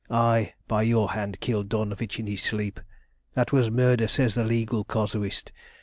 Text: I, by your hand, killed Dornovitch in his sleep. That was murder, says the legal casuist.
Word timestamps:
I, 0.09 0.53
by 0.67 0.81
your 0.81 1.09
hand, 1.11 1.39
killed 1.41 1.69
Dornovitch 1.69 2.17
in 2.17 2.25
his 2.25 2.41
sleep. 2.41 2.79
That 3.35 3.51
was 3.51 3.69
murder, 3.69 4.07
says 4.07 4.33
the 4.33 4.43
legal 4.43 4.83
casuist. 4.83 5.51